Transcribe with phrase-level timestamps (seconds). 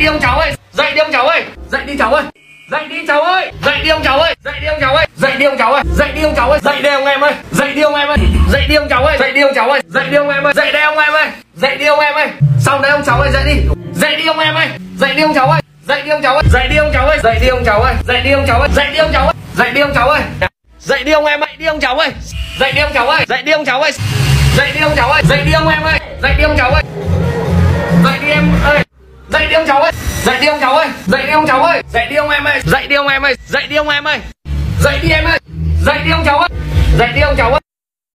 [0.00, 2.24] đi ông cháu ơi dậy đi ông cháu ơi dậy đi cháu ơi
[2.70, 5.32] dậy đi cháu ơi dậy đi ông cháu ơi dậy đi ông cháu ơi dậy
[5.38, 7.72] đi ông cháu ơi dậy đi ông cháu ơi dậy đi ông em ơi dậy
[7.74, 8.18] đi ông em ơi
[8.50, 10.52] dậy đi ông cháu ơi dậy đi ông cháu ơi dậy đi ông em ơi
[10.56, 12.28] dậy đây ông em ơi dậy đi ông em ơi
[12.60, 13.60] sau đấy ông cháu ơi dậy đi
[13.94, 14.68] dậy đi ông em ơi
[14.98, 17.18] dậy đi ông cháu ơi dậy đi ông cháu ơi dậy đi ông cháu ơi
[17.22, 19.34] dậy đi ông cháu ơi dậy đi ông cháu ơi dậy đi ông cháu ơi
[19.56, 20.20] dậy đi ông cháu ơi
[20.80, 22.10] dậy đi ông em ơi đi ông cháu ơi
[22.58, 23.92] dậy đi ông cháu ơi dậy đi ông cháu ơi
[24.56, 26.82] dậy đi ông cháu ơi dậy đi ông em ơi dậy đi ông cháu ơi
[29.60, 29.92] ông cháu ơi.
[30.24, 30.88] Dậy đi ông cháu ơi.
[31.06, 31.82] Dậy đi ông cháu ơi.
[31.92, 32.60] Dậy đi ông em ơi.
[32.64, 33.36] Dậy đi ông em ơi.
[33.46, 34.20] Dậy đi ông em ơi.
[34.80, 35.38] Dậy đi em ơi.
[35.84, 36.48] Dậy đi ông cháu ơi.
[36.98, 37.60] Dậy đi ông cháu ơi.